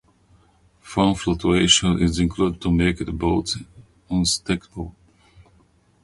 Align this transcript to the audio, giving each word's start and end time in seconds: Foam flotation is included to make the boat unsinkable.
Foam 0.79 1.13
flotation 1.13 1.99
is 2.01 2.17
included 2.17 2.59
to 2.59 2.71
make 2.71 2.97
the 2.97 3.11
boat 3.11 3.55
unsinkable. 4.09 4.95